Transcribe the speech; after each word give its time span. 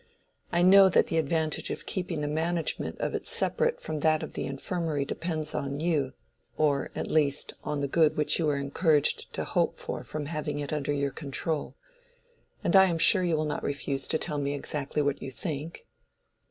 I 0.51 0.63
know 0.63 0.89
that 0.89 1.05
the 1.05 1.19
advantage 1.19 1.69
of 1.69 1.85
keeping 1.85 2.21
the 2.21 2.27
management 2.27 2.97
of 2.99 3.13
it 3.13 3.27
separate 3.27 3.79
from 3.79 3.99
that 3.99 4.23
of 4.23 4.33
the 4.33 4.47
Infirmary 4.47 5.05
depends 5.05 5.53
on 5.53 5.79
you, 5.79 6.13
or, 6.57 6.89
at 6.95 7.05
least, 7.05 7.53
on 7.63 7.81
the 7.81 7.87
good 7.87 8.17
which 8.17 8.39
you 8.39 8.49
are 8.49 8.57
encouraged 8.57 9.31
to 9.33 9.43
hope 9.43 9.77
for 9.77 10.03
from 10.03 10.25
having 10.25 10.57
it 10.57 10.73
under 10.73 10.91
your 10.91 11.11
control. 11.11 11.75
And 12.63 12.75
I 12.75 12.85
am 12.85 12.97
sure 12.97 13.23
you 13.23 13.35
will 13.37 13.45
not 13.45 13.61
refuse 13.61 14.07
to 14.07 14.17
tell 14.17 14.39
me 14.39 14.55
exactly 14.55 15.03
what 15.03 15.21
you 15.21 15.29
think." 15.29 15.85